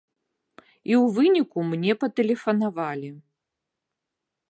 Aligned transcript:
І 0.91 0.95
ў 0.99 1.03
выніку 1.17 1.67
мне 1.73 1.91
патэлефанавалі. 2.05 3.09